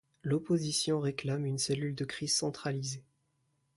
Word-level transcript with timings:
L’opposition 0.23 0.99
réclame 0.99 1.45
une 1.45 1.59
cellule 1.59 1.93
de 1.93 2.05
crise 2.05 2.35
centralisée. 2.35 3.03